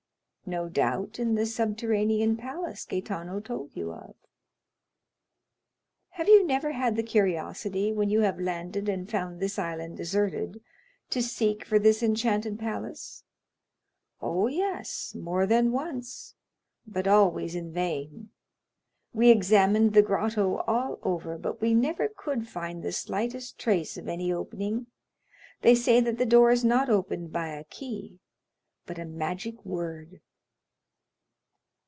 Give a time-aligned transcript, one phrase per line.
[0.43, 4.15] "No doubt in the subterranean palace Gaetano told you of."
[6.09, 10.61] "Have you never had the curiosity, when you have landed and found this island deserted,
[11.11, 13.23] to seek for this enchanted palace?"
[14.19, 16.35] "Oh, yes, more than once,
[16.85, 18.31] but always in vain;
[19.13, 24.09] we examined the grotto all over, but we never could find the slightest trace of
[24.09, 24.87] any opening;
[25.61, 28.19] they say that the door is not opened by a key,
[28.85, 30.19] but a magic word."